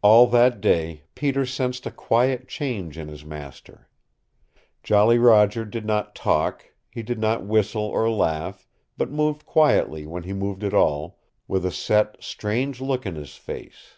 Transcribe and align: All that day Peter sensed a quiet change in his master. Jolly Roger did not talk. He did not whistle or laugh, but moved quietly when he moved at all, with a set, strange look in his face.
All 0.00 0.28
that 0.28 0.60
day 0.60 1.06
Peter 1.16 1.44
sensed 1.44 1.84
a 1.84 1.90
quiet 1.90 2.46
change 2.46 2.96
in 2.96 3.08
his 3.08 3.24
master. 3.24 3.88
Jolly 4.84 5.18
Roger 5.18 5.64
did 5.64 5.84
not 5.84 6.14
talk. 6.14 6.72
He 6.88 7.02
did 7.02 7.18
not 7.18 7.44
whistle 7.44 7.82
or 7.86 8.08
laugh, 8.08 8.68
but 8.96 9.10
moved 9.10 9.44
quietly 9.44 10.06
when 10.06 10.22
he 10.22 10.32
moved 10.32 10.62
at 10.62 10.72
all, 10.72 11.18
with 11.48 11.66
a 11.66 11.72
set, 11.72 12.14
strange 12.20 12.80
look 12.80 13.04
in 13.04 13.16
his 13.16 13.34
face. 13.34 13.94